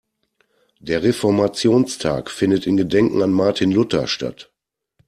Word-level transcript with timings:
Der 0.79 1.03
Reformationstag 1.03 2.31
findet 2.31 2.65
in 2.65 2.75
Gedenken 2.75 3.21
an 3.21 3.31
Martin 3.31 3.69
Luther 3.69 4.07
statt. 4.07 4.49